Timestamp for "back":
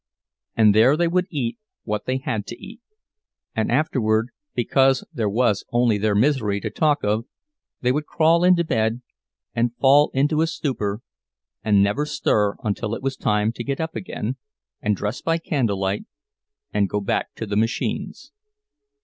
16.99-17.35